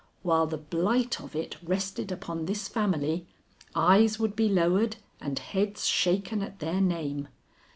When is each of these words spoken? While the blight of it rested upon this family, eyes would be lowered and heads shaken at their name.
While 0.23 0.47
the 0.47 0.57
blight 0.57 1.21
of 1.21 1.35
it 1.35 1.57
rested 1.61 2.11
upon 2.11 2.47
this 2.47 2.67
family, 2.67 3.27
eyes 3.75 4.17
would 4.17 4.35
be 4.35 4.49
lowered 4.49 4.95
and 5.19 5.37
heads 5.37 5.85
shaken 5.85 6.41
at 6.41 6.57
their 6.57 6.81
name. 6.81 7.27